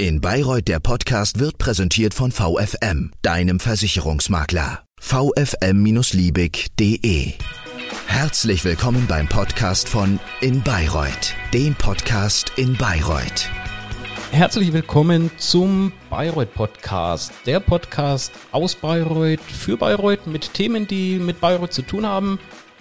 [0.00, 4.84] In Bayreuth der Podcast wird präsentiert von VFM, deinem Versicherungsmakler.
[5.00, 7.32] VFM-Liebig.de
[8.06, 13.50] Herzlich willkommen beim Podcast von In Bayreuth, dem Podcast in Bayreuth.
[14.30, 21.40] Herzlich willkommen zum Bayreuth Podcast, der Podcast aus Bayreuth für Bayreuth mit Themen, die mit
[21.40, 22.38] Bayreuth zu tun haben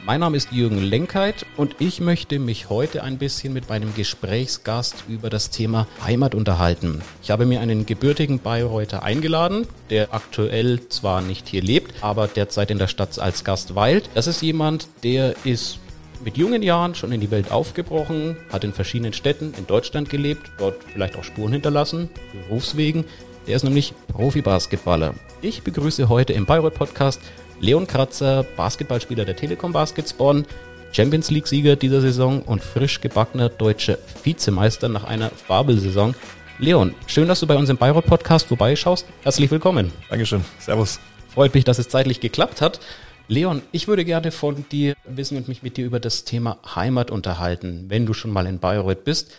[0.08, 5.04] mein Name ist Jürgen Lenkheit und ich möchte mich heute ein bisschen mit meinem Gesprächsgast
[5.10, 7.02] über das Thema Heimat unterhalten.
[7.21, 12.71] Ich habe mir einen gebürtigen Bayreuther eingeladen, der aktuell zwar nicht hier lebt, aber derzeit
[12.71, 14.10] in der Stadt als Gast weilt.
[14.14, 15.78] Das ist jemand, der ist
[16.24, 20.52] mit jungen Jahren schon in die Welt aufgebrochen, hat in verschiedenen Städten in Deutschland gelebt,
[20.58, 22.10] dort vielleicht auch Spuren hinterlassen,
[22.47, 23.04] Berufswegen.
[23.46, 25.16] Der ist nämlich Profi-Basketballer.
[25.42, 27.19] Ich begrüße heute im Bayreuth Podcast
[27.60, 30.46] Leon Kratzer, Basketballspieler der Telekom Baskets Bonn,
[30.92, 36.14] Champions League-Sieger dieser Saison und frisch gebackener deutscher Vizemeister nach einer Fabelsaison.
[36.59, 39.08] Leon, schön, dass du bei uns im Bayreuth Podcast vorbeischaust.
[39.23, 39.92] Herzlich willkommen.
[40.09, 40.45] Dankeschön.
[40.59, 41.00] Servus.
[41.30, 42.80] Freut mich, dass es zeitlich geklappt hat.
[43.28, 47.09] Leon, ich würde gerne von dir wissen und mich mit dir über das Thema Heimat
[47.09, 49.31] unterhalten, wenn du schon mal in Bayreuth bist.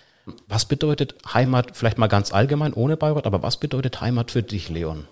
[0.48, 4.68] Was bedeutet Heimat, vielleicht mal ganz allgemein ohne Bayreuth, aber was bedeutet Heimat für dich,
[4.68, 5.06] Leon?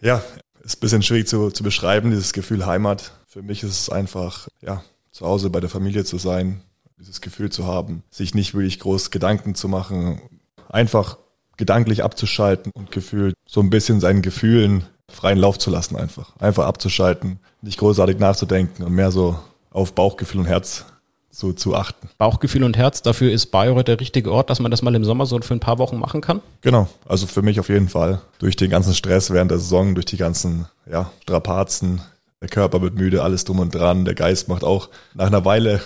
[0.00, 0.22] Ja,
[0.64, 3.12] ist ein bisschen schwierig zu, zu beschreiben, dieses Gefühl Heimat.
[3.26, 6.62] Für mich ist es einfach, ja, zu Hause bei der Familie zu sein,
[6.98, 10.20] dieses Gefühl zu haben, sich nicht wirklich groß Gedanken zu machen,
[10.68, 11.18] einfach
[11.56, 16.36] gedanklich abzuschalten und gefühlt so ein bisschen seinen Gefühlen freien Lauf zu lassen einfach.
[16.38, 19.38] Einfach abzuschalten, nicht großartig nachzudenken und mehr so
[19.70, 20.84] auf Bauchgefühl und Herz
[21.38, 22.08] so zu achten.
[22.18, 25.24] Bauchgefühl und Herz, dafür ist Bayreuth der richtige Ort, dass man das mal im Sommer
[25.24, 26.40] so für ein paar Wochen machen kann?
[26.62, 28.20] Genau, also für mich auf jeden Fall.
[28.40, 32.00] Durch den ganzen Stress während der Saison, durch die ganzen ja, Strapazen,
[32.40, 35.80] der Körper wird müde, alles drum und dran, der Geist macht auch nach einer Weile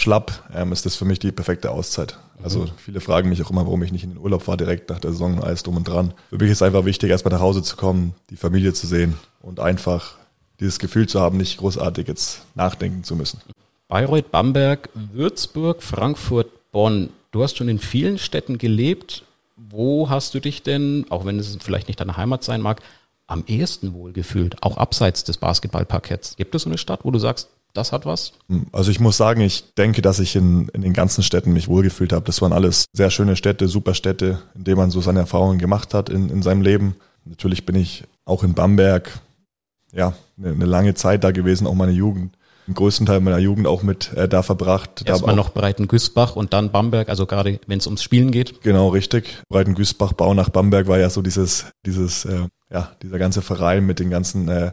[0.00, 2.18] schlapp, ähm, ist das für mich die perfekte Auszeit.
[2.42, 2.70] Also mhm.
[2.78, 5.12] viele fragen mich auch immer, warum ich nicht in den Urlaub fahre direkt nach der
[5.12, 6.14] Saison und alles drum und dran.
[6.30, 9.60] Für mich ist einfach wichtig, erstmal nach Hause zu kommen, die Familie zu sehen und
[9.60, 10.16] einfach
[10.60, 13.40] dieses Gefühl zu haben, nicht großartig jetzt nachdenken zu müssen.
[13.88, 17.10] Bayreuth, Bamberg, Würzburg, Frankfurt, Bonn.
[17.30, 19.24] Du hast schon in vielen Städten gelebt.
[19.56, 22.80] Wo hast du dich denn, auch wenn es vielleicht nicht deine Heimat sein mag,
[23.26, 26.36] am ehesten wohlgefühlt, auch abseits des Basketballparketts?
[26.36, 28.32] Gibt es so eine Stadt, wo du sagst, das hat was?
[28.72, 32.12] Also ich muss sagen, ich denke, dass ich in, in den ganzen Städten mich wohlgefühlt
[32.12, 32.24] habe.
[32.24, 35.92] Das waren alles sehr schöne Städte, super Städte, in denen man so seine Erfahrungen gemacht
[35.92, 36.96] hat in, in seinem Leben.
[37.24, 39.20] Natürlich bin ich auch in Bamberg,
[39.92, 42.36] ja, eine, eine lange Zeit da gewesen, auch meine Jugend
[42.66, 45.02] den größten Teil meiner Jugend auch mit äh, da verbracht.
[45.06, 48.62] Erstmal noch Breitengüßbach und dann Bamberg, also gerade wenn es ums Spielen geht.
[48.62, 49.42] Genau, richtig.
[49.48, 54.00] Breitengüßbach, Bau nach Bamberg war ja so dieses, dieses, äh, ja, dieser ganze Verein mit
[54.00, 54.72] den ganzen äh,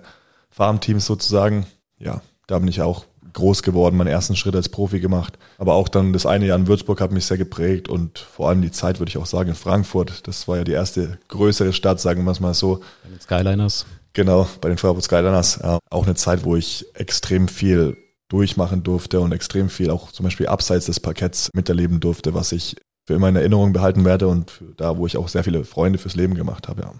[0.49, 1.65] Farmteams sozusagen.
[1.99, 5.37] Ja, da bin ich auch groß geworden, meinen ersten Schritt als Profi gemacht.
[5.57, 8.61] Aber auch dann das eine Jahr in Würzburg hat mich sehr geprägt und vor allem
[8.61, 10.27] die Zeit, würde ich auch sagen, in Frankfurt.
[10.27, 12.81] Das war ja die erste größere Stadt, sagen wir es mal so.
[13.09, 13.85] Mit Skyliners.
[14.13, 15.57] Genau, bei den Frankfurt Skyliners.
[15.57, 20.23] Äh, auch eine Zeit, wo ich extrem viel durchmachen durfte und extrem viel auch zum
[20.23, 24.61] Beispiel abseits des Parketts miterleben durfte, was ich für immer in Erinnerung behalten werde und
[24.77, 26.83] da, wo ich auch sehr viele Freunde fürs Leben gemacht habe.
[26.83, 26.93] Ja.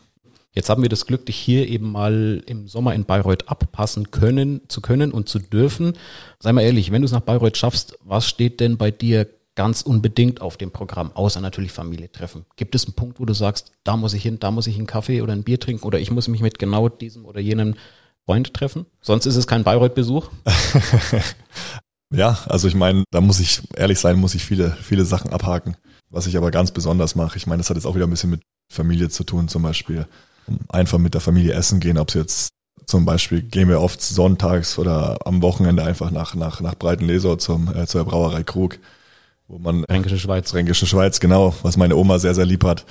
[0.54, 4.62] Jetzt haben wir das Glück, dich hier eben mal im Sommer in Bayreuth abpassen können,
[4.68, 5.94] zu können und zu dürfen.
[6.40, 9.28] Sei mal ehrlich, wenn du es nach Bayreuth schaffst, was steht denn bei dir
[9.62, 12.46] ganz unbedingt auf dem Programm, außer natürlich Familie treffen.
[12.56, 14.88] Gibt es einen Punkt, wo du sagst, da muss ich hin, da muss ich einen
[14.88, 17.76] Kaffee oder ein Bier trinken oder ich muss mich mit genau diesem oder jenem
[18.26, 18.88] Freund treffen?
[19.02, 20.32] Sonst ist es kein Bayreuth-Besuch?
[22.12, 25.78] ja, also ich meine, da muss ich ehrlich sein, muss ich viele, viele Sachen abhaken.
[26.10, 28.32] Was ich aber ganz besonders mache, ich meine, das hat jetzt auch wieder ein bisschen
[28.32, 28.42] mit
[28.74, 30.08] Familie zu tun, zum Beispiel
[30.70, 32.50] einfach mit der Familie essen gehen, ob es jetzt
[32.88, 37.72] zum Beispiel gehen wir oft sonntags oder am Wochenende einfach nach, nach, nach Breitenleser zum,
[37.76, 38.80] äh, zur Brauerei Krug
[39.52, 40.52] wo man Fränkische Schweiz.
[40.52, 42.86] Fränkische Schweiz, genau, was meine Oma sehr, sehr lieb hat.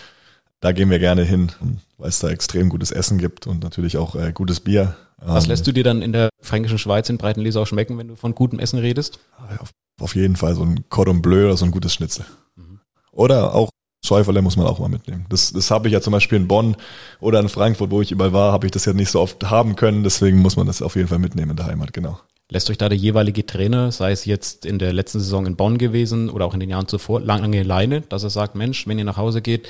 [0.60, 1.52] Da gehen wir gerne hin,
[1.96, 4.94] weil es da extrem gutes Essen gibt und natürlich auch äh, gutes Bier.
[5.16, 8.16] Was ähm, lässt du dir dann in der Fränkischen Schweiz in Breitenlesau schmecken, wenn du
[8.16, 9.20] von gutem Essen redest?
[9.58, 12.26] Auf, auf jeden Fall so ein Cordon Bleu oder so ein gutes Schnitzel.
[12.56, 12.80] Mhm.
[13.10, 13.70] Oder auch
[14.04, 15.24] Schäuferle muss man auch mal mitnehmen.
[15.30, 16.76] Das, das habe ich ja zum Beispiel in Bonn
[17.20, 19.76] oder in Frankfurt, wo ich überall war, habe ich das ja nicht so oft haben
[19.76, 20.04] können.
[20.04, 22.18] Deswegen muss man das auf jeden Fall mitnehmen in der Heimat, genau.
[22.52, 25.78] Lässt euch da der jeweilige Trainer, sei es jetzt in der letzten Saison in Bonn
[25.78, 29.04] gewesen oder auch in den Jahren zuvor, lange Leine, dass er sagt, Mensch, wenn ihr
[29.04, 29.68] nach Hause geht,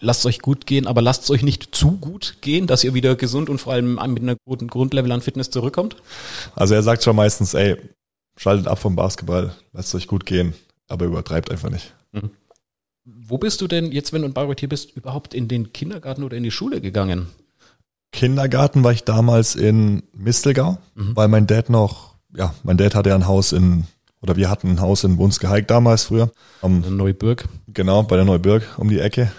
[0.00, 2.94] lasst es euch gut gehen, aber lasst es euch nicht zu gut gehen, dass ihr
[2.94, 5.96] wieder gesund und vor allem mit einer guten Grundlevel an Fitness zurückkommt?
[6.54, 7.76] Also er sagt schon meistens, ey,
[8.38, 10.54] schaltet ab vom Basketball, lasst es euch gut gehen,
[10.88, 11.92] aber übertreibt einfach nicht.
[12.12, 12.30] Mhm.
[13.04, 16.22] Wo bist du denn jetzt, wenn du in Bayreuth hier bist, überhaupt in den Kindergarten
[16.22, 17.28] oder in die Schule gegangen?
[18.12, 21.16] Kindergarten war ich damals in Mistelgau, mhm.
[21.16, 23.84] weil mein Dad noch, ja, mein Dad hatte ja ein Haus in,
[24.20, 26.30] oder wir hatten ein Haus in Wunsgeheig damals früher.
[26.60, 27.48] Um, der Neubürg.
[27.68, 29.30] Genau, bei der Neubürg um die Ecke.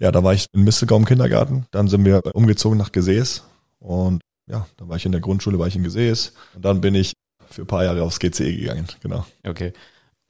[0.00, 1.66] ja, da war ich in Mistelgau im Kindergarten.
[1.70, 3.44] Dann sind wir umgezogen nach Gesäß.
[3.80, 6.32] Und ja, da war ich in der Grundschule, war ich in Gesäß.
[6.54, 7.12] Und dann bin ich
[7.50, 9.24] für ein paar Jahre aufs GCE gegangen, genau.
[9.46, 9.72] Okay.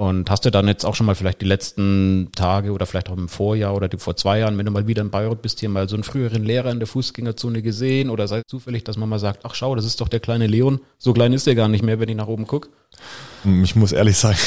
[0.01, 3.17] Und hast du dann jetzt auch schon mal vielleicht die letzten Tage oder vielleicht auch
[3.17, 5.89] im Vorjahr oder vor zwei Jahren, wenn du mal wieder in Bayreuth bist, hier mal
[5.89, 9.19] so einen früheren Lehrer in der Fußgängerzone gesehen oder sei es zufällig, dass man mal
[9.19, 10.79] sagt, ach schau, das ist doch der kleine Leon.
[10.99, 12.69] So klein ist der gar nicht mehr, wenn ich nach oben gucke.
[13.65, 14.39] Ich muss ehrlich sagen,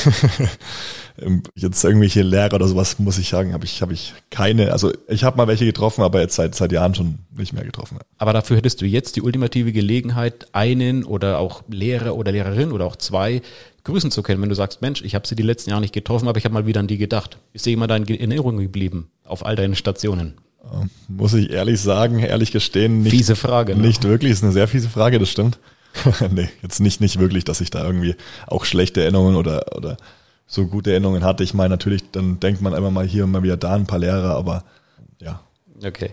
[1.56, 4.71] jetzt irgendwelche Lehrer oder sowas muss ich sagen, habe ich, habe ich keine.
[4.71, 8.00] Also ich habe mal welche getroffen, aber jetzt seit, seit Jahren schon nicht mehr getroffen.
[8.18, 12.86] Aber dafür hättest du jetzt die ultimative Gelegenheit, einen oder auch Lehrer oder Lehrerin oder
[12.86, 13.42] auch zwei
[13.83, 16.28] grüßen zu können, wenn du sagst, Mensch, ich habe sie die letzten Jahre nicht getroffen,
[16.28, 17.38] aber ich habe mal wieder an die gedacht.
[17.54, 20.36] Ist dir jemand in Erinnerung geblieben auf all deinen Stationen?
[20.72, 23.81] Ähm, muss ich ehrlich sagen, ehrlich gestehen, nicht, fiese Frage, ne?
[23.81, 25.57] nicht wirklich, ist eine sehr fiese Frage, das stimmt.
[26.31, 28.16] nee, jetzt nicht, nicht wirklich, dass ich da irgendwie
[28.48, 29.98] auch schlechte Erinnerungen oder, oder
[30.45, 31.44] so gute Erinnerungen hatte.
[31.44, 34.00] Ich meine, natürlich, dann denkt man immer mal hier und mal wieder da ein paar
[34.00, 34.63] Lehrer, aber
[35.19, 35.42] ja.
[35.83, 36.12] Okay.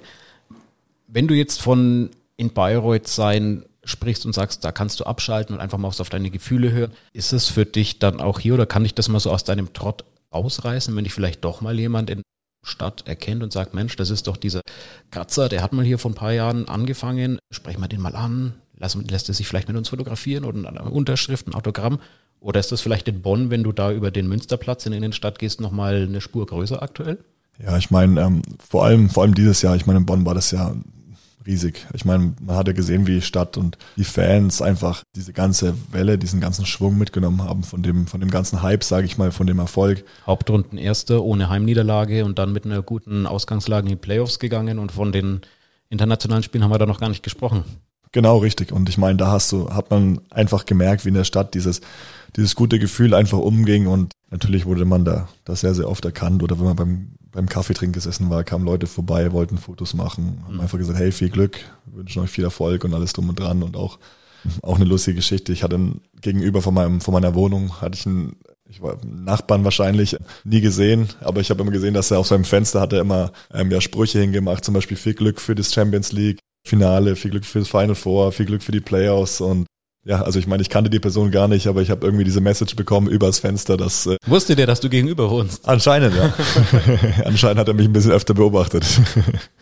[1.07, 5.61] Wenn du jetzt von in Bayreuth sein sprichst und sagst, da kannst du abschalten und
[5.61, 6.93] einfach mal auf deine Gefühle hören.
[7.13, 9.73] Ist es für dich dann auch hier oder kann ich das mal so aus deinem
[9.73, 12.23] Trott ausreißen, wenn dich vielleicht doch mal jemand in
[12.67, 14.61] Stadt erkennt und sagt, Mensch, das ist doch dieser
[15.11, 18.55] Kratzer, der hat mal hier vor ein paar Jahren angefangen, sprechen wir den mal an,
[18.77, 21.99] lass, lässt er sich vielleicht mit uns fotografieren oder eine Unterschrift, ein Autogramm
[22.41, 25.39] oder ist das vielleicht in Bonn, wenn du da über den Münsterplatz in die Innenstadt
[25.39, 27.19] gehst, nochmal eine Spur größer aktuell?
[27.61, 30.35] Ja, ich meine, ähm, vor allem, vor allem dieses Jahr, ich meine, in Bonn war
[30.35, 30.77] das ja
[31.49, 31.87] riesig.
[31.95, 35.75] Ich meine, man hat ja gesehen, wie die Stadt und die Fans einfach diese ganze
[35.91, 39.33] Welle, diesen ganzen Schwung mitgenommen haben von dem, von dem ganzen Hype, sage ich mal,
[39.33, 40.05] von dem Erfolg.
[40.27, 44.93] Hauptrunden erste ohne Heimniederlage und dann mit einer guten Ausgangslage in die Playoffs gegangen und
[44.93, 45.41] von den
[45.89, 47.65] internationalen Spielen haben wir da noch gar nicht gesprochen.
[48.13, 48.73] Genau, richtig.
[48.73, 51.81] Und ich meine, da hast du, hat man einfach gemerkt, wie in der Stadt dieses,
[52.37, 56.43] dieses gute Gefühl einfach umging und natürlich wurde man da, da sehr, sehr oft erkannt
[56.43, 60.55] oder wenn man beim beim Kaffeetrinken gesessen war, kamen Leute vorbei, wollten Fotos machen, haben
[60.55, 60.61] mhm.
[60.61, 63.77] einfach gesagt, hey, viel Glück, wünschen euch viel Erfolg und alles drum und dran und
[63.77, 63.99] auch,
[64.63, 65.53] auch eine lustige Geschichte.
[65.53, 68.37] Ich hatte einen, gegenüber von meinem, von meiner Wohnung hatte ich einen,
[68.69, 72.45] ich war Nachbarn wahrscheinlich nie gesehen, aber ich habe immer gesehen, dass er auf seinem
[72.45, 76.41] Fenster hatte immer ähm, ja Sprüche hingemacht, zum Beispiel viel Glück für das Champions League
[76.67, 79.67] Finale, viel Glück für das Final Four, viel Glück für die Playoffs und
[80.05, 82.41] ja, also ich meine, ich kannte die Person gar nicht, aber ich habe irgendwie diese
[82.41, 85.69] Message bekommen übers Fenster, dass äh, Wusste der, dass du gegenüber wohnst?
[85.69, 86.33] Anscheinend, ja.
[87.27, 88.85] anscheinend hat er mich ein bisschen öfter beobachtet.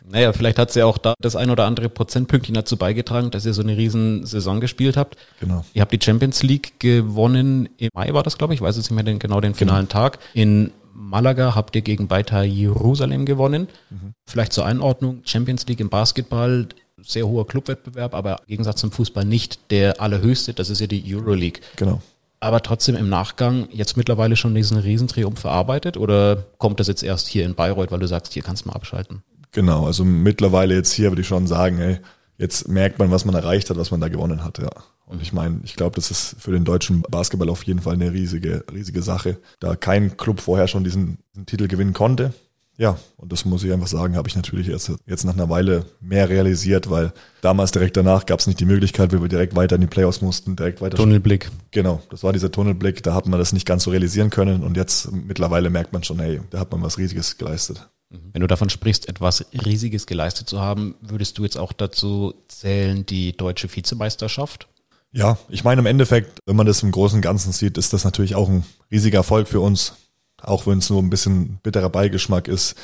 [0.09, 3.45] Naja, vielleicht hat sie ja auch da das ein oder andere Prozentpünktchen dazu beigetragen, dass
[3.45, 5.17] ihr so eine riesen Saison gespielt habt.
[5.41, 5.65] Genau.
[5.75, 8.89] Ihr habt die Champions League gewonnen, im Mai war das, glaube ich, ich weiß jetzt
[8.89, 9.59] nicht mehr den, genau den genau.
[9.59, 10.01] finalen genau.
[10.01, 10.21] Tag.
[10.33, 13.67] In Malaga habt ihr gegen Beitar Jerusalem gewonnen.
[13.91, 14.13] Mhm.
[14.29, 16.69] Vielleicht zur Einordnung, Champions League im Basketball
[17.03, 21.03] sehr hoher Clubwettbewerb, aber im Gegensatz zum Fußball nicht der allerhöchste, das ist ja die
[21.15, 21.61] Euroleague.
[21.77, 22.01] Genau.
[22.41, 27.29] Aber trotzdem im Nachgang jetzt mittlerweile schon diesen Riesentriumph verarbeitet oder kommt das jetzt erst
[27.29, 29.23] hier in Bayreuth, weil du sagst, hier kannst du mal abschalten?
[29.53, 31.99] Genau, also mittlerweile jetzt hier würde ich schon sagen, ey,
[32.39, 34.71] jetzt merkt man, was man erreicht hat, was man da gewonnen hat, ja.
[35.07, 38.13] Und ich meine, ich glaube, das ist für den deutschen Basketball auf jeden Fall eine
[38.13, 42.35] riesige, riesige Sache, da kein Club vorher schon diesen, diesen Titel gewinnen konnte.
[42.79, 45.87] Ja, und das muss ich einfach sagen, habe ich natürlich jetzt, jetzt nach einer Weile
[46.01, 49.77] mehr realisiert, weil damals direkt danach gab es nicht die Möglichkeit, weil wir direkt weiter
[49.77, 50.97] in die Playoffs mussten, direkt weiter.
[50.97, 51.51] Tunnelblick.
[51.71, 54.77] Genau, das war dieser Tunnelblick, da hat man das nicht ganz so realisieren können und
[54.77, 57.89] jetzt mittlerweile merkt man schon, hey, da hat man was Riesiges geleistet.
[58.11, 58.31] Mhm.
[58.33, 63.07] Wenn du davon sprichst, etwas Riesiges geleistet zu haben, würdest du jetzt auch dazu zählen,
[63.07, 64.69] die deutsche Vizemeisterschaft?
[65.13, 68.05] Ja, ich meine im Endeffekt, wenn man das im Großen und Ganzen sieht, ist das
[68.05, 69.95] natürlich auch ein riesiger Erfolg für uns
[70.43, 72.77] auch wenn es nur ein bisschen bitterer Beigeschmack ist,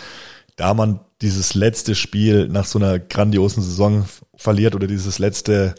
[0.57, 5.75] da man dieses letzte Spiel nach so einer grandiosen Saison verliert oder dieses letzte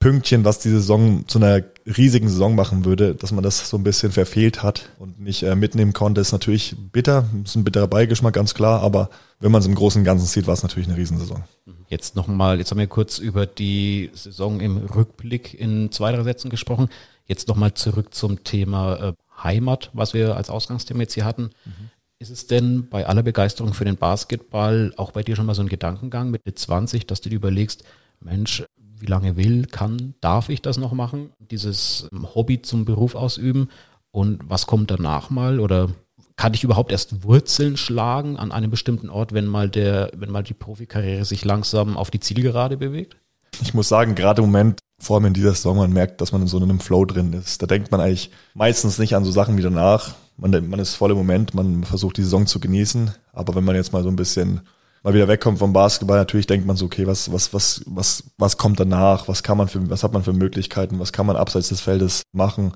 [0.00, 3.84] Pünktchen, was die Saison zu einer riesigen Saison machen würde, dass man das so ein
[3.84, 7.26] bisschen verfehlt hat und nicht äh, mitnehmen konnte, ist natürlich bitter.
[7.44, 10.46] Ist ein bitterer Beigeschmack, ganz klar, aber wenn man es im Großen und Ganzen sieht,
[10.46, 11.44] war es natürlich eine Riesensaison.
[11.88, 16.48] Jetzt nochmal, jetzt haben wir kurz über die Saison im Rückblick in zwei, drei Sätzen
[16.48, 16.88] gesprochen.
[17.26, 19.12] Jetzt nochmal zurück zum Thema äh,
[19.42, 21.50] Heimat, was wir als Ausgangsthema jetzt hier hatten.
[21.64, 21.90] Mhm.
[22.18, 25.62] Ist es denn bei aller Begeisterung für den Basketball auch bei dir schon mal so
[25.62, 27.82] ein Gedankengang mit 20, dass du dir überlegst,
[28.20, 33.70] Mensch, wie lange will, kann, darf ich das noch machen, dieses Hobby zum Beruf ausüben
[34.10, 35.88] und was kommt danach mal oder
[36.36, 40.42] kann ich überhaupt erst Wurzeln schlagen an einem bestimmten Ort, wenn mal der, wenn mal
[40.42, 43.16] die Profikarriere sich langsam auf die Zielgerade bewegt?
[43.62, 46.42] Ich muss sagen, gerade im Moment vor allem in dieser Saison, man merkt, dass man
[46.42, 47.62] in so einem Flow drin ist.
[47.62, 50.14] Da denkt man eigentlich meistens nicht an so Sachen wie danach.
[50.36, 53.10] Man, man ist voll im Moment, man versucht die Saison zu genießen.
[53.32, 54.60] Aber wenn man jetzt mal so ein bisschen
[55.02, 58.56] mal wieder wegkommt vom Basketball, natürlich denkt man so, okay, was, was, was, was, was
[58.58, 59.28] kommt danach?
[59.28, 60.98] Was kann man für, was hat man für Möglichkeiten?
[60.98, 62.72] Was kann man abseits des Feldes machen?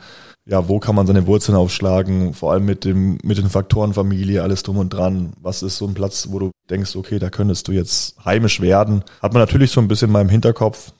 [0.46, 2.34] Ja, wo kann man seine Wurzeln aufschlagen?
[2.34, 5.34] Vor allem mit dem, mit den Faktoren Familie, alles drum und dran.
[5.40, 9.04] Was ist so ein Platz, wo du denkst, okay, da könntest du jetzt heimisch werden?
[9.22, 10.92] Hat man natürlich so ein bisschen mal im Hinterkopf,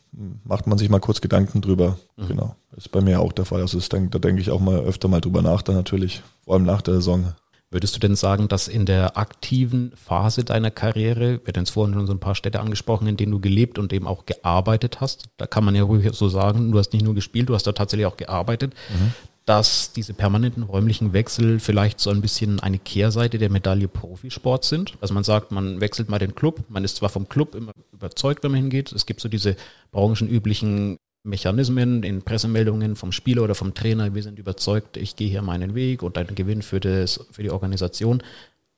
[0.45, 1.99] macht man sich mal kurz Gedanken drüber.
[2.17, 2.29] Mhm.
[2.29, 2.57] Genau.
[2.77, 3.61] Ist bei mir auch der Fall.
[3.61, 6.65] Also das, da denke ich auch mal öfter mal drüber nach, dann natürlich, vor allem
[6.65, 7.35] nach der Saison.
[7.71, 11.95] Würdest du denn sagen, dass in der aktiven Phase deiner Karriere, wir hatten es vorhin
[11.95, 15.25] schon so ein paar Städte angesprochen, in denen du gelebt und eben auch gearbeitet hast,
[15.39, 17.73] da kann man ja ruhig so sagen, du hast nicht nur gespielt, du hast da
[17.73, 19.13] tatsächlich auch gearbeitet, mhm.
[19.47, 24.95] Dass diese permanenten räumlichen Wechsel vielleicht so ein bisschen eine Kehrseite der Medaille Profisport sind.
[25.01, 28.43] Also man sagt, man wechselt mal den Club, man ist zwar vom Club immer überzeugt,
[28.43, 29.57] wenn man hingeht, es gibt so diese
[29.93, 35.43] branchenüblichen Mechanismen in Pressemeldungen vom Spieler oder vom Trainer, wir sind überzeugt, ich gehe hier
[35.43, 38.23] meinen Weg und ein Gewinn für, das, für die Organisation.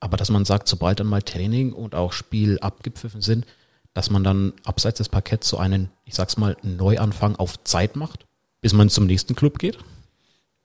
[0.01, 3.47] Aber dass man sagt, sobald dann mal Training und auch Spiel abgepfiffen sind,
[3.95, 8.27] dass man dann abseits des Parketts so einen, ich sag's mal, Neuanfang auf Zeit macht,
[8.61, 9.79] bis man zum nächsten Club geht?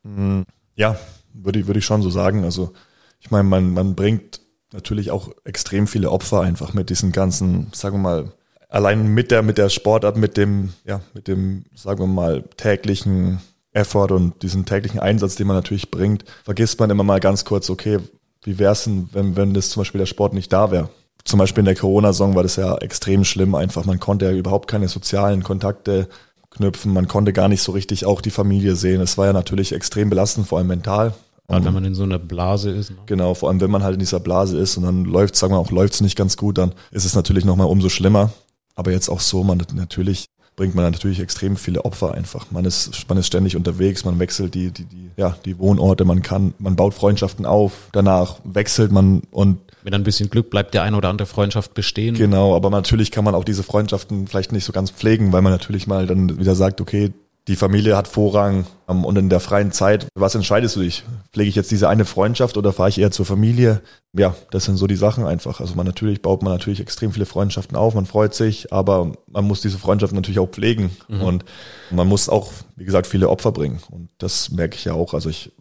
[0.03, 0.41] Mm,
[0.75, 0.97] ja,
[1.33, 2.43] würde ich, würde ich schon so sagen.
[2.43, 2.73] Also
[3.19, 4.41] ich meine, man, man bringt
[4.73, 8.33] natürlich auch extrem viele Opfer einfach mit diesen ganzen, sagen wir mal,
[8.69, 13.41] allein mit der, mit der Sportart, mit dem, ja, mit dem, sagen wir mal, täglichen
[13.73, 17.69] Effort und diesen täglichen Einsatz, den man natürlich bringt, vergisst man immer mal ganz kurz,
[17.69, 17.99] okay,
[18.43, 20.89] wie wär's denn, wenn, wenn das zum Beispiel der Sport nicht da wäre?
[21.23, 23.85] Zum Beispiel in der Corona-Saison war das ja extrem schlimm einfach.
[23.85, 26.09] Man konnte ja überhaupt keine sozialen Kontakte
[26.51, 26.93] knüpfen.
[26.93, 29.01] Man konnte gar nicht so richtig auch die Familie sehen.
[29.01, 31.13] Es war ja natürlich extrem belastend, vor allem mental.
[31.47, 32.91] Allem, wenn man in so einer Blase ist.
[32.91, 32.97] Ne?
[33.07, 35.59] Genau, vor allem, wenn man halt in dieser Blase ist und dann läuft, sagen wir
[35.59, 38.31] auch, läuft es nicht ganz gut, dann ist es natürlich nochmal umso schlimmer.
[38.75, 42.51] Aber jetzt auch so, man natürlich bringt man natürlich extrem viele Opfer einfach.
[42.51, 46.21] Man ist, man ist ständig unterwegs, man wechselt die, die, die, ja, die Wohnorte, man
[46.21, 50.83] kann, man baut Freundschaften auf, danach wechselt man und mit ein bisschen Glück bleibt der
[50.83, 52.13] eine oder andere Freundschaft bestehen.
[52.15, 55.51] Genau, aber natürlich kann man auch diese Freundschaften vielleicht nicht so ganz pflegen, weil man
[55.51, 57.11] natürlich mal dann wieder sagt, okay,
[57.47, 61.03] die Familie hat Vorrang ähm, und in der freien Zeit, was entscheidest du dich?
[61.31, 63.81] Pflege ich jetzt diese eine Freundschaft oder fahre ich eher zur Familie?
[64.13, 65.59] Ja, das sind so die Sachen einfach.
[65.59, 69.45] Also man natürlich baut man natürlich extrem viele Freundschaften auf, man freut sich, aber man
[69.45, 71.21] muss diese Freundschaft natürlich auch pflegen mhm.
[71.21, 71.45] und
[71.89, 75.13] man muss auch, wie gesagt, viele Opfer bringen und das merke ich ja auch.
[75.13, 75.51] Also ich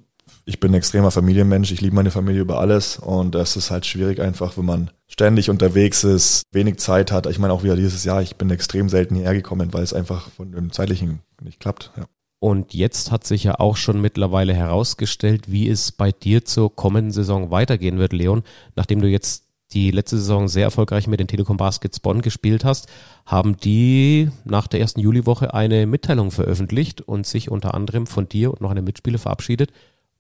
[0.51, 3.87] ich bin ein extremer Familienmensch, ich liebe meine Familie über alles und das ist halt
[3.87, 7.27] schwierig einfach, wenn man ständig unterwegs ist, wenig Zeit hat.
[7.27, 10.29] Ich meine auch wieder dieses Jahr, ich bin extrem selten hierher gekommen, weil es einfach
[10.31, 11.93] von dem zeitlichen nicht klappt.
[11.97, 12.05] Ja.
[12.41, 17.13] Und jetzt hat sich ja auch schon mittlerweile herausgestellt, wie es bei dir zur kommenden
[17.13, 18.43] Saison weitergehen wird, Leon.
[18.75, 22.89] Nachdem du jetzt die letzte Saison sehr erfolgreich mit den Telekom Baskets Bonn gespielt hast,
[23.25, 28.51] haben die nach der ersten Juliwoche eine Mitteilung veröffentlicht und sich unter anderem von dir
[28.51, 29.71] und noch einem Mitspieler verabschiedet.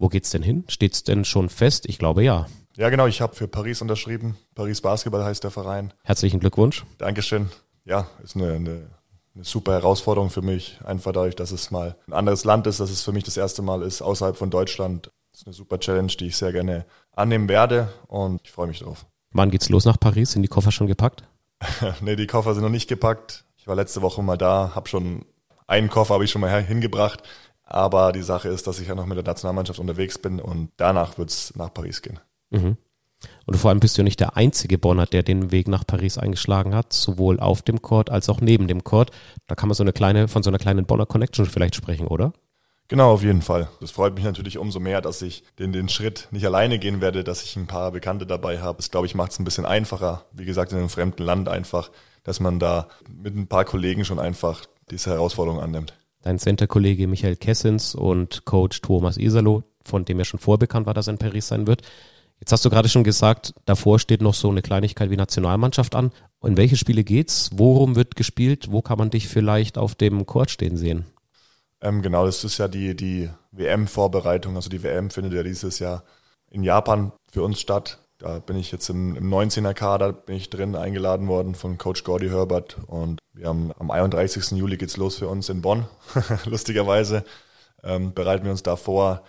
[0.00, 0.64] Wo geht's denn hin?
[0.66, 1.84] Steht's denn schon fest?
[1.86, 2.46] Ich glaube ja.
[2.74, 3.06] Ja, genau.
[3.06, 4.38] Ich habe für Paris unterschrieben.
[4.54, 5.92] Paris Basketball heißt der Verein.
[6.04, 6.86] Herzlichen Glückwunsch.
[6.96, 7.50] Dankeschön.
[7.84, 8.90] Ja, ist eine, eine,
[9.34, 10.78] eine super Herausforderung für mich.
[10.86, 13.60] Einfach dadurch, dass es mal ein anderes Land ist, dass es für mich das erste
[13.60, 15.10] Mal ist außerhalb von Deutschland.
[15.32, 18.78] Das ist eine super Challenge, die ich sehr gerne annehmen werde und ich freue mich
[18.78, 19.04] drauf.
[19.32, 20.32] Wann geht's los nach Paris?
[20.32, 21.24] Sind die Koffer schon gepackt?
[22.00, 23.44] nee, die Koffer sind noch nicht gepackt.
[23.58, 25.26] Ich war letzte Woche mal da, habe schon
[25.70, 27.22] einen Koffer habe ich schon mal hingebracht.
[27.70, 31.18] Aber die Sache ist, dass ich ja noch mit der Nationalmannschaft unterwegs bin und danach
[31.18, 32.18] wird es nach Paris gehen.
[32.50, 32.76] Mhm.
[33.46, 36.18] Und vor allem bist du ja nicht der einzige Bonner, der den Weg nach Paris
[36.18, 39.12] eingeschlagen hat, sowohl auf dem Court als auch neben dem Court.
[39.46, 42.32] Da kann man so eine kleine, von so einer kleinen Bonner Connection vielleicht sprechen, oder?
[42.88, 43.68] Genau, auf jeden Fall.
[43.80, 47.22] Das freut mich natürlich umso mehr, dass ich den, den Schritt nicht alleine gehen werde,
[47.22, 48.78] dass ich ein paar Bekannte dabei habe.
[48.78, 50.24] Das, glaube ich, macht es ein bisschen einfacher.
[50.32, 51.92] Wie gesagt, in einem fremden Land einfach,
[52.24, 57.36] dass man da mit ein paar Kollegen schon einfach diese Herausforderung annimmt dein Center-Kollege Michael
[57.36, 61.48] Kessens und Coach Thomas Isalo, von dem ja schon vorbekannt war, dass er in Paris
[61.48, 61.82] sein wird.
[62.40, 66.10] Jetzt hast du gerade schon gesagt, davor steht noch so eine Kleinigkeit wie Nationalmannschaft an.
[66.42, 67.50] In welche Spiele geht's?
[67.52, 68.70] Worum wird gespielt?
[68.70, 71.04] Wo kann man dich vielleicht auf dem Court stehen sehen?
[71.82, 74.56] Ähm, genau, das ist ja die, die WM-Vorbereitung.
[74.56, 76.02] Also die WM findet ja dieses Jahr
[76.50, 77.98] in Japan für uns statt.
[78.20, 82.04] Da bin ich jetzt im, im 19er Kader, bin ich drin eingeladen worden von Coach
[82.04, 84.58] Gordy Herbert und wir haben am 31.
[84.58, 85.86] Juli geht's los für uns in Bonn,
[86.44, 87.24] lustigerweise.
[87.82, 89.22] Ähm, bereiten wir uns da vor.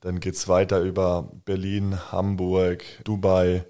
[0.00, 3.64] Dann geht's weiter über Berlin, Hamburg, Dubai,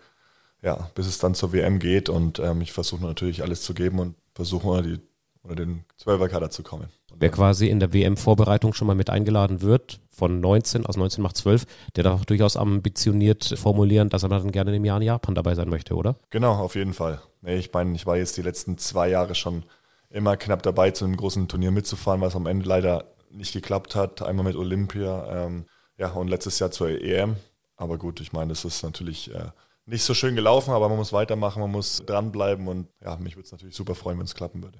[0.62, 3.98] ja, bis es dann zur WM geht und ähm, ich versuche natürlich alles zu geben
[3.98, 5.00] und versuche unter, die,
[5.42, 6.86] unter den 12er Kader zu kommen.
[7.14, 11.36] Wer quasi in der WM-Vorbereitung schon mal mit eingeladen wird, von 19, aus 19 macht
[11.36, 11.64] 12,
[11.96, 15.68] der darf durchaus ambitioniert formulieren, dass er dann gerne im Jahr in Japan dabei sein
[15.68, 16.14] möchte, oder?
[16.30, 17.20] Genau, auf jeden Fall.
[17.44, 19.64] Ich meine, ich war jetzt die letzten zwei Jahre schon
[20.10, 24.22] immer knapp dabei, zu einem großen Turnier mitzufahren, was am Ende leider nicht geklappt hat.
[24.22, 25.64] Einmal mit Olympia, ähm,
[25.98, 27.34] ja, und letztes Jahr zur EM.
[27.74, 29.46] Aber gut, ich meine, das ist natürlich äh,
[29.86, 33.46] nicht so schön gelaufen, aber man muss weitermachen, man muss dranbleiben und ja, mich würde
[33.46, 34.78] es natürlich super freuen, wenn es klappen würde.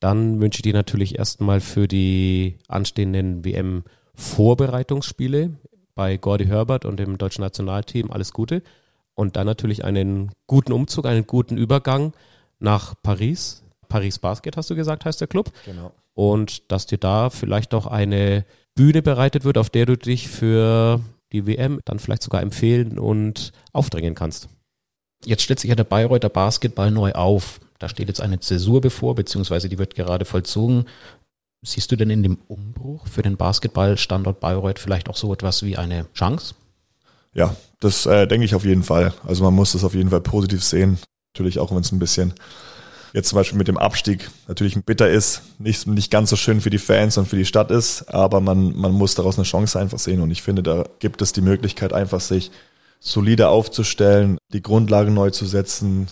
[0.00, 3.44] Dann wünsche ich dir natürlich erstmal für die anstehenden
[4.18, 5.54] WM-Vorbereitungsspiele
[5.94, 8.62] bei Gordy Herbert und dem deutschen Nationalteam alles Gute.
[9.14, 12.12] Und dann natürlich einen guten Umzug, einen guten Übergang
[12.58, 13.62] nach Paris.
[13.88, 15.50] Paris Basket, hast du gesagt, heißt der Club.
[15.64, 15.92] Genau.
[16.14, 18.44] Und dass dir da vielleicht auch eine
[18.74, 21.00] Bühne bereitet wird, auf der du dich für
[21.32, 24.48] die WM dann vielleicht sogar empfehlen und aufdrängen kannst.
[25.24, 27.60] Jetzt stellt sich ja der Bayreuther Basketball neu auf.
[27.78, 30.84] Da steht jetzt eine Zäsur bevor, beziehungsweise die wird gerade vollzogen.
[31.62, 35.76] Siehst du denn in dem Umbruch für den Basketballstandort Bayreuth vielleicht auch so etwas wie
[35.76, 36.54] eine Chance?
[37.34, 39.12] Ja, das äh, denke ich auf jeden Fall.
[39.26, 40.98] Also man muss das auf jeden Fall positiv sehen.
[41.34, 42.34] Natürlich auch, wenn es ein bisschen
[43.12, 46.70] jetzt zum Beispiel mit dem Abstieg natürlich bitter ist, nicht, nicht ganz so schön für
[46.70, 49.98] die Fans und für die Stadt ist, aber man, man muss daraus eine Chance einfach
[49.98, 52.50] sehen und ich finde, da gibt es die Möglichkeit einfach sich
[53.00, 56.08] solide aufzustellen, die Grundlagen neu zu setzen,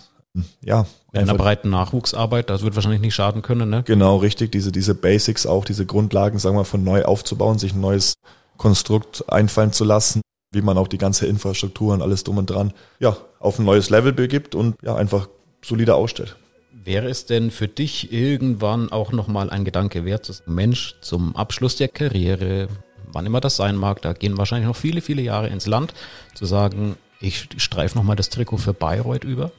[0.60, 0.86] ja.
[1.12, 3.82] In einer breiten Nachwuchsarbeit, das wird wahrscheinlich nicht schaden können, ne?
[3.84, 7.80] Genau, richtig, diese, diese Basics auch, diese Grundlagen, sagen wir, von neu aufzubauen, sich ein
[7.80, 8.14] neues
[8.56, 10.20] Konstrukt einfallen zu lassen,
[10.52, 13.90] wie man auch die ganze Infrastruktur und alles drum und dran, ja, auf ein neues
[13.90, 15.28] Level begibt und ja, einfach
[15.64, 16.36] solide ausstellt.
[16.72, 21.76] Wäre es denn für dich irgendwann auch nochmal ein Gedanke wert, dass Mensch zum Abschluss
[21.76, 22.68] der Karriere,
[23.12, 25.94] wann immer das sein mag, da gehen wahrscheinlich noch viele, viele Jahre ins Land,
[26.34, 29.50] zu sagen, ich streife nochmal das Trikot für Bayreuth über?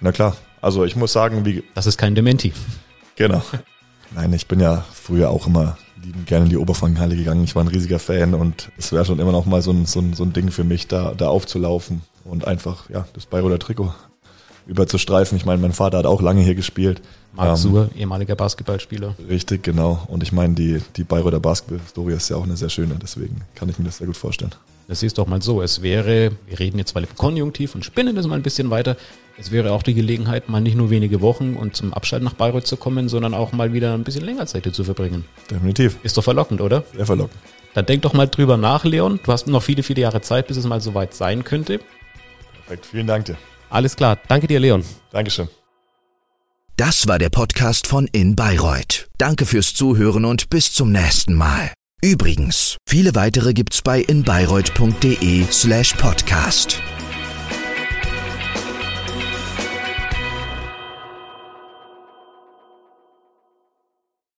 [0.00, 1.64] Na klar, also ich muss sagen, wie.
[1.74, 2.52] Das ist kein Dementi.
[3.16, 3.42] Genau.
[4.14, 5.76] Nein, ich bin ja früher auch immer
[6.06, 7.44] lieben gerne in die Oberfrankenhalle gegangen.
[7.44, 10.00] Ich war ein riesiger Fan und es wäre schon immer noch mal so ein, so,
[10.00, 13.92] ein, so ein Ding für mich, da, da aufzulaufen und einfach ja das Bayreuther Trikot
[14.66, 15.36] überzustreifen.
[15.36, 17.02] Ich meine, mein Vater hat auch lange hier gespielt.
[17.32, 19.14] Marc ähm, Suhr, ehemaliger Basketballspieler.
[19.28, 20.02] Richtig, genau.
[20.08, 23.68] Und ich meine, die, die Bayreuther Basketball-Historie ist ja auch eine sehr schöne, deswegen kann
[23.68, 24.52] ich mir das sehr gut vorstellen.
[24.88, 25.62] Das ist doch mal so.
[25.62, 28.96] Es wäre, wir reden jetzt mal im Konjunktiv und spinnen das mal ein bisschen weiter.
[29.38, 32.66] Es wäre auch die Gelegenheit, mal nicht nur wenige Wochen und zum Abschalten nach Bayreuth
[32.66, 35.24] zu kommen, sondern auch mal wieder ein bisschen länger Zeit hier zu verbringen.
[35.50, 35.98] Definitiv.
[36.02, 36.84] Ist doch verlockend, oder?
[36.94, 37.38] Sehr verlockend.
[37.74, 39.20] Dann denk doch mal drüber nach, Leon.
[39.22, 41.80] Du hast noch viele, viele Jahre Zeit, bis es mal soweit sein könnte.
[42.66, 42.86] Perfekt.
[42.86, 43.36] Vielen Dank dir.
[43.68, 44.18] Alles klar.
[44.28, 44.82] Danke dir, Leon.
[45.12, 45.48] Dankeschön.
[46.78, 49.08] Das war der Podcast von In Bayreuth.
[49.18, 51.72] Danke fürs Zuhören und bis zum nächsten Mal.
[52.02, 56.80] Übrigens, viele weitere gibt's bei inbayreuth.de slash podcast.